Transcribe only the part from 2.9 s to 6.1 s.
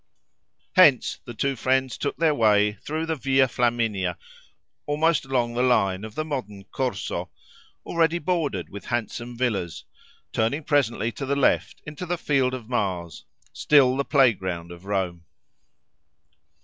the Via Flaminia, almost along the line